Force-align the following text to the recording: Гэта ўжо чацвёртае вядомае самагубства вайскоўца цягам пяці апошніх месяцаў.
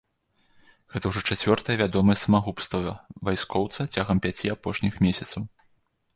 Гэта 0.93 1.05
ўжо 1.11 1.21
чацвёртае 1.35 1.75
вядомае 1.81 2.15
самагубства 2.21 2.81
вайскоўца 3.31 3.87
цягам 3.93 4.17
пяці 4.27 4.53
апошніх 4.57 4.93
месяцаў. 5.07 5.41